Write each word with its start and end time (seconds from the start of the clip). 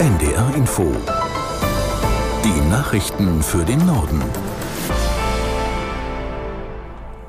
NDR 0.00 0.54
Info. 0.54 0.96
Die 2.42 2.70
Nachrichten 2.70 3.42
für 3.42 3.66
den 3.66 3.84
Norden. 3.84 4.22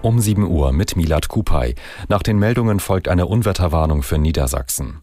Um 0.01 0.21
7 0.21 0.47
Uhr 0.47 0.71
mit 0.71 0.95
Milad 0.95 1.27
Kupay. 1.27 1.75
Nach 2.07 2.23
den 2.23 2.39
Meldungen 2.39 2.79
folgt 2.79 3.09
eine 3.09 3.25
Unwetterwarnung 3.25 4.03
für 4.03 4.17
Niedersachsen. 4.17 5.01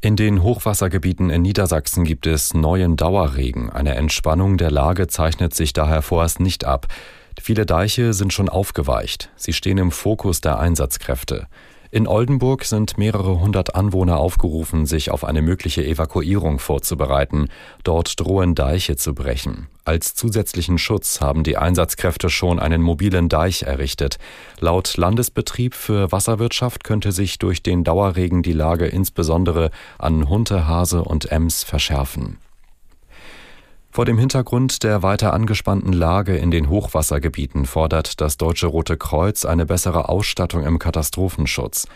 In 0.00 0.16
den 0.16 0.42
Hochwassergebieten 0.42 1.30
in 1.30 1.42
Niedersachsen 1.42 2.02
gibt 2.02 2.26
es 2.26 2.54
neuen 2.54 2.96
Dauerregen. 2.96 3.70
Eine 3.70 3.94
Entspannung 3.94 4.56
der 4.56 4.72
Lage 4.72 5.06
zeichnet 5.06 5.54
sich 5.54 5.74
daher 5.74 6.02
vorerst 6.02 6.40
nicht 6.40 6.64
ab. 6.64 6.88
Viele 7.40 7.66
Deiche 7.66 8.12
sind 8.14 8.32
schon 8.32 8.48
aufgeweicht. 8.48 9.30
Sie 9.36 9.52
stehen 9.52 9.78
im 9.78 9.92
Fokus 9.92 10.40
der 10.40 10.58
Einsatzkräfte. 10.58 11.46
In 11.94 12.08
Oldenburg 12.08 12.64
sind 12.64 12.98
mehrere 12.98 13.38
hundert 13.38 13.76
Anwohner 13.76 14.18
aufgerufen, 14.18 14.84
sich 14.84 15.12
auf 15.12 15.22
eine 15.22 15.42
mögliche 15.42 15.86
Evakuierung 15.86 16.58
vorzubereiten. 16.58 17.50
Dort 17.84 18.18
drohen 18.18 18.56
Deiche 18.56 18.96
zu 18.96 19.14
brechen. 19.14 19.68
Als 19.84 20.16
zusätzlichen 20.16 20.78
Schutz 20.78 21.20
haben 21.20 21.44
die 21.44 21.56
Einsatzkräfte 21.56 22.30
schon 22.30 22.58
einen 22.58 22.82
mobilen 22.82 23.28
Deich 23.28 23.62
errichtet. 23.62 24.18
Laut 24.58 24.96
Landesbetrieb 24.96 25.76
für 25.76 26.10
Wasserwirtschaft 26.10 26.82
könnte 26.82 27.12
sich 27.12 27.38
durch 27.38 27.62
den 27.62 27.84
Dauerregen 27.84 28.42
die 28.42 28.54
Lage 28.54 28.86
insbesondere 28.86 29.70
an 29.96 30.28
Hunte, 30.28 30.66
Hase 30.66 31.04
und 31.04 31.30
Ems 31.30 31.62
verschärfen. 31.62 32.38
Vor 33.94 34.04
dem 34.04 34.18
Hintergrund 34.18 34.82
der 34.82 35.04
weiter 35.04 35.32
angespannten 35.32 35.92
Lage 35.92 36.36
in 36.36 36.50
den 36.50 36.68
Hochwassergebieten 36.68 37.64
fordert 37.64 38.20
das 38.20 38.36
Deutsche 38.36 38.66
Rote 38.66 38.96
Kreuz 38.96 39.44
eine 39.44 39.66
bessere 39.66 40.08
Ausstattung 40.08 40.66
im 40.66 40.80
Katastrophenschutz. 40.80 41.86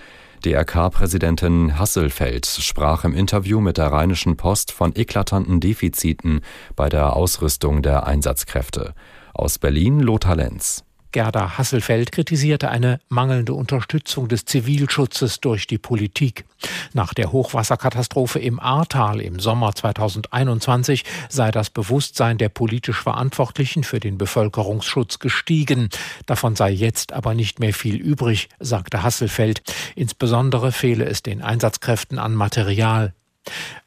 DRK-Präsidentin 0.45 1.77
Hasselfeld 1.77 2.47
sprach 2.47 3.03
im 3.03 3.15
Interview 3.15 3.61
mit 3.61 3.79
der 3.79 3.89
Rheinischen 3.89 4.37
Post 4.37 4.71
von 4.71 4.95
eklatanten 4.95 5.59
Defiziten 5.59 6.43
bei 6.77 6.89
der 6.89 7.17
Ausrüstung 7.17 7.83
der 7.83 8.07
Einsatzkräfte. 8.07 8.95
Aus 9.35 9.59
Berlin 9.59 9.99
Lothar 9.99 10.37
Lenz. 10.37 10.85
Gerda 11.11 11.57
Hasselfeld 11.57 12.13
kritisierte 12.13 12.71
eine 12.71 13.01
mangelnde 13.09 13.55
Unterstützung 13.55 14.29
des 14.29 14.45
Zivilschutzes 14.45 15.41
durch 15.41 15.67
die 15.67 15.79
Politik. 15.79 16.45
Nach 16.93 17.15
der 17.15 17.33
Hochwasserkatastrophe 17.33 18.39
im 18.39 18.61
Ahrtal 18.61 19.21
im 19.21 19.41
Sommer 19.41 19.75
2021 19.75 21.05
sei 21.29 21.51
das 21.51 21.71
Bewusstsein 21.71 22.39
der 22.39 22.49
politisch 22.49 23.01
Verantwortlichen 23.01 23.85
für 23.85 24.01
den 24.01 24.19
Bevölkerungsschutz 24.19 25.19
gestiegen. 25.19 25.89
Davon 26.27 26.57
sei 26.57 26.71
jetzt 26.71 27.13
aber 27.13 27.35
nicht 27.35 27.61
mehr 27.61 27.75
viel 27.75 27.97
übrig, 27.97 28.49
sagte 28.59 29.03
Hasselfeld. 29.03 29.63
Insbesondere 29.95 30.73
fehle 30.73 31.05
es 31.05 31.23
den 31.23 31.43
Einsatzkräften 31.43 32.19
an 32.19 32.35
Material. 32.35 33.13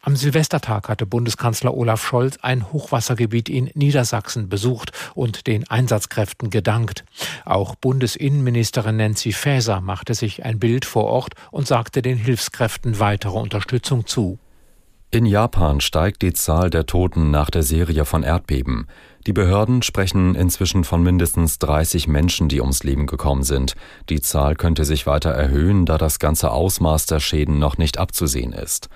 Am 0.01 0.15
Silvestertag 0.15 0.89
hatte 0.89 1.05
Bundeskanzler 1.05 1.75
Olaf 1.75 2.05
Scholz 2.05 2.37
ein 2.41 2.71
Hochwassergebiet 2.71 3.49
in 3.49 3.69
Niedersachsen 3.75 4.49
besucht 4.49 4.91
und 5.13 5.47
den 5.47 5.69
Einsatzkräften 5.69 6.49
gedankt. 6.49 7.03
Auch 7.45 7.75
Bundesinnenministerin 7.75 8.97
Nancy 8.97 9.31
Faeser 9.31 9.81
machte 9.81 10.13
sich 10.13 10.43
ein 10.43 10.59
Bild 10.59 10.85
vor 10.85 11.05
Ort 11.05 11.33
und 11.51 11.67
sagte 11.67 12.01
den 12.01 12.17
Hilfskräften 12.17 12.99
weitere 12.99 13.37
Unterstützung 13.37 14.07
zu. 14.07 14.39
In 15.13 15.25
Japan 15.25 15.81
steigt 15.81 16.21
die 16.21 16.31
Zahl 16.31 16.69
der 16.69 16.85
Toten 16.85 17.31
nach 17.31 17.49
der 17.49 17.63
Serie 17.63 18.05
von 18.05 18.23
Erdbeben. 18.23 18.87
Die 19.27 19.33
Behörden 19.33 19.81
sprechen 19.81 20.35
inzwischen 20.35 20.85
von 20.85 21.03
mindestens 21.03 21.59
30 21.59 22.07
Menschen, 22.07 22.47
die 22.47 22.61
ums 22.61 22.83
Leben 22.83 23.07
gekommen 23.07 23.43
sind. 23.43 23.75
Die 24.07 24.21
Zahl 24.21 24.55
könnte 24.55 24.85
sich 24.85 25.05
weiter 25.05 25.31
erhöhen, 25.31 25.85
da 25.85 25.97
das 25.97 26.19
ganze 26.19 26.51
Ausmaß 26.51 27.07
der 27.07 27.19
Schäden 27.19 27.59
noch 27.59 27.77
nicht 27.77 27.97
abzusehen 27.97 28.53
ist. 28.53 28.87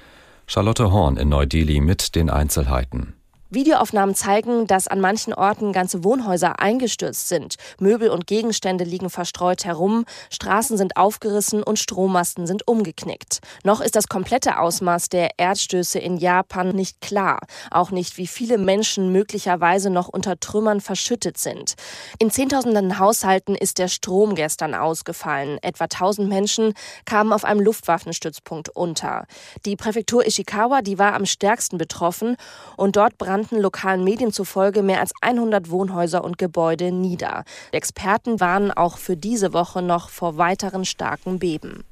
Charlotte 0.48 0.92
Horn 0.92 1.18
in 1.18 1.30
Neu-Delhi 1.30 1.82
mit 1.82 2.16
den 2.16 2.30
Einzelheiten. 2.30 3.16
Videoaufnahmen 3.56 4.14
zeigen, 4.14 4.68
dass 4.68 4.88
an 4.88 5.00
manchen 5.00 5.34
Orten 5.34 5.72
ganze 5.72 6.04
Wohnhäuser 6.04 6.60
eingestürzt 6.60 7.30
sind. 7.30 7.56
Möbel 7.80 8.10
und 8.10 8.28
Gegenstände 8.28 8.84
liegen 8.84 9.10
verstreut 9.10 9.64
herum, 9.64 10.06
Straßen 10.30 10.78
sind 10.78 10.98
aufgerissen 10.98 11.64
und 11.64 11.80
Strommasten 11.80 12.46
sind 12.46 12.68
umgeknickt. 12.68 13.40
Noch 13.64 13.80
ist 13.80 13.96
das 13.96 14.10
komplette 14.10 14.60
Ausmaß 14.60 15.08
der 15.08 15.30
Erdstöße 15.38 15.98
in 15.98 16.18
Japan 16.18 16.76
nicht 16.76 17.00
klar. 17.00 17.40
Auch 17.72 17.92
nicht, 17.92 18.18
wie 18.18 18.28
viele 18.28 18.58
Menschen 18.58 19.14
möglicherweise 19.14 19.90
noch 19.90 20.10
unter 20.10 20.38
Trümmern 20.40 20.82
verschüttet 20.82 21.38
sind. 21.38 21.76
In 22.20 22.30
Zehntausenden 22.30 23.00
Haushalten 23.00 23.56
ist 23.56 23.80
der 23.80 23.88
Strom 23.88 24.36
gestern 24.36 24.76
ausgefallen. 24.76 25.60
Etwa 25.62 25.86
1000 25.86 26.28
Menschen 26.28 26.74
kamen 27.06 27.32
auf 27.32 27.46
einem 27.46 27.62
Luftwaffenstützpunkt 27.62 28.68
unter. 28.68 29.26
Die 29.66 29.78
Präfektur 29.78 30.28
Ishikawa, 30.28 30.82
die 30.82 31.00
war 31.00 31.14
am 31.14 31.26
stärksten 31.26 31.78
betroffen 31.78 32.36
und 32.76 32.98
dort 32.98 33.18
brannte 33.18 33.45
brannten 33.46 33.62
lokalen 33.62 34.04
Medien 34.04 34.32
zufolge 34.32 34.82
mehr 34.82 35.00
als 35.00 35.12
100 35.22 35.70
Wohnhäuser 35.70 36.24
und 36.24 36.38
Gebäude 36.40 36.92
nieder. 36.92 37.44
Experten 37.72 38.40
warnen 38.40 38.72
auch 38.72 38.98
für 38.98 39.16
diese 39.16 39.54
Woche 39.54 39.84
noch 39.84 40.10
vor 40.10 40.38
weiteren 40.38 40.84
starken 40.84 41.38
Beben. 41.38 41.84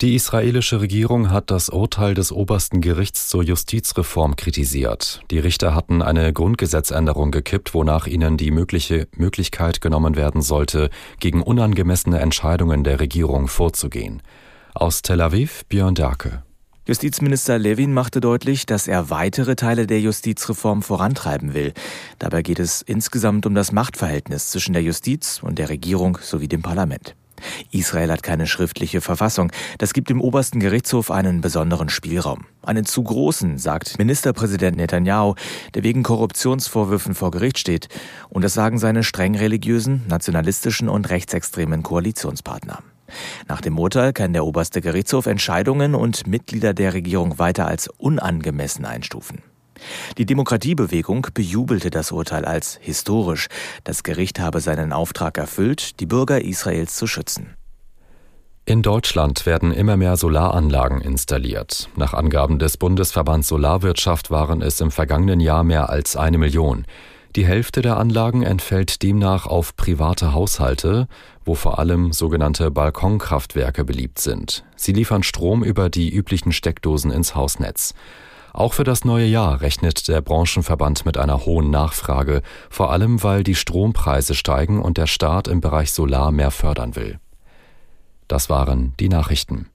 Die 0.00 0.14
israelische 0.14 0.80
Regierung 0.80 1.30
hat 1.30 1.50
das 1.50 1.68
Urteil 1.68 2.14
des 2.14 2.32
obersten 2.32 2.80
Gerichts 2.80 3.28
zur 3.28 3.42
Justizreform 3.42 4.34
kritisiert. 4.34 5.20
Die 5.30 5.38
Richter 5.38 5.74
hatten 5.74 6.00
eine 6.00 6.32
Grundgesetzänderung 6.32 7.30
gekippt, 7.30 7.74
wonach 7.74 8.06
ihnen 8.06 8.38
die 8.38 8.50
mögliche 8.50 9.08
Möglichkeit 9.14 9.82
genommen 9.82 10.16
werden 10.16 10.40
sollte, 10.40 10.88
gegen 11.18 11.42
unangemessene 11.42 12.18
Entscheidungen 12.18 12.82
der 12.82 12.98
Regierung 12.98 13.46
vorzugehen. 13.46 14.22
Aus 14.72 15.02
Tel 15.02 15.20
Aviv 15.20 15.66
Björn 15.68 15.94
Darke. 15.94 16.44
Justizminister 16.90 17.56
Levin 17.56 17.94
machte 17.94 18.20
deutlich, 18.20 18.66
dass 18.66 18.88
er 18.88 19.10
weitere 19.10 19.54
Teile 19.54 19.86
der 19.86 20.00
Justizreform 20.00 20.82
vorantreiben 20.82 21.54
will. 21.54 21.72
Dabei 22.18 22.42
geht 22.42 22.58
es 22.58 22.82
insgesamt 22.82 23.46
um 23.46 23.54
das 23.54 23.70
Machtverhältnis 23.70 24.48
zwischen 24.48 24.72
der 24.72 24.82
Justiz 24.82 25.40
und 25.40 25.60
der 25.60 25.68
Regierung 25.68 26.18
sowie 26.20 26.48
dem 26.48 26.62
Parlament. 26.62 27.14
Israel 27.70 28.10
hat 28.10 28.24
keine 28.24 28.48
schriftliche 28.48 29.00
Verfassung. 29.00 29.52
Das 29.78 29.92
gibt 29.92 30.10
dem 30.10 30.20
obersten 30.20 30.58
Gerichtshof 30.58 31.12
einen 31.12 31.42
besonderen 31.42 31.90
Spielraum. 31.90 32.46
Einen 32.60 32.84
zu 32.84 33.04
großen, 33.04 33.58
sagt 33.58 33.96
Ministerpräsident 33.96 34.76
Netanyahu, 34.76 35.36
der 35.74 35.84
wegen 35.84 36.02
Korruptionsvorwürfen 36.02 37.14
vor 37.14 37.30
Gericht 37.30 37.60
steht. 37.60 37.86
Und 38.30 38.42
das 38.42 38.54
sagen 38.54 38.78
seine 38.80 39.04
streng 39.04 39.36
religiösen, 39.36 40.02
nationalistischen 40.08 40.88
und 40.88 41.08
rechtsextremen 41.08 41.84
Koalitionspartner. 41.84 42.80
Nach 43.48 43.60
dem 43.60 43.78
Urteil 43.78 44.12
kann 44.12 44.32
der 44.32 44.44
oberste 44.44 44.80
Gerichtshof 44.80 45.26
Entscheidungen 45.26 45.94
und 45.94 46.26
Mitglieder 46.26 46.74
der 46.74 46.94
Regierung 46.94 47.38
weiter 47.38 47.66
als 47.66 47.88
unangemessen 47.88 48.84
einstufen. 48.84 49.42
Die 50.18 50.26
Demokratiebewegung 50.26 51.26
bejubelte 51.32 51.90
das 51.90 52.12
Urteil 52.12 52.44
als 52.44 52.78
historisch. 52.82 53.48
Das 53.84 54.02
Gericht 54.02 54.38
habe 54.40 54.60
seinen 54.60 54.92
Auftrag 54.92 55.38
erfüllt, 55.38 56.00
die 56.00 56.06
Bürger 56.06 56.42
Israels 56.42 56.96
zu 56.96 57.06
schützen. 57.06 57.54
In 58.66 58.82
Deutschland 58.82 59.46
werden 59.46 59.72
immer 59.72 59.96
mehr 59.96 60.16
Solaranlagen 60.16 61.00
installiert. 61.00 61.88
Nach 61.96 62.14
Angaben 62.14 62.58
des 62.58 62.76
Bundesverbands 62.76 63.48
Solarwirtschaft 63.48 64.30
waren 64.30 64.62
es 64.62 64.80
im 64.80 64.90
vergangenen 64.90 65.40
Jahr 65.40 65.64
mehr 65.64 65.90
als 65.90 66.14
eine 66.14 66.38
Million. 66.38 66.84
Die 67.36 67.46
Hälfte 67.46 67.80
der 67.80 67.96
Anlagen 67.96 68.42
entfällt 68.42 69.02
demnach 69.02 69.46
auf 69.46 69.76
private 69.76 70.32
Haushalte, 70.32 71.06
wo 71.44 71.54
vor 71.54 71.78
allem 71.78 72.12
sogenannte 72.12 72.72
Balkonkraftwerke 72.72 73.84
beliebt 73.84 74.18
sind. 74.18 74.64
Sie 74.74 74.92
liefern 74.92 75.22
Strom 75.22 75.62
über 75.62 75.90
die 75.90 76.12
üblichen 76.12 76.50
Steckdosen 76.50 77.12
ins 77.12 77.36
Hausnetz. 77.36 77.94
Auch 78.52 78.72
für 78.72 78.82
das 78.82 79.04
neue 79.04 79.26
Jahr 79.26 79.60
rechnet 79.60 80.08
der 80.08 80.22
Branchenverband 80.22 81.06
mit 81.06 81.18
einer 81.18 81.46
hohen 81.46 81.70
Nachfrage, 81.70 82.42
vor 82.68 82.90
allem 82.90 83.22
weil 83.22 83.44
die 83.44 83.54
Strompreise 83.54 84.34
steigen 84.34 84.82
und 84.82 84.98
der 84.98 85.06
Staat 85.06 85.46
im 85.46 85.60
Bereich 85.60 85.92
Solar 85.92 86.32
mehr 86.32 86.50
fördern 86.50 86.96
will. 86.96 87.20
Das 88.26 88.50
waren 88.50 88.94
die 88.98 89.08
Nachrichten. 89.08 89.66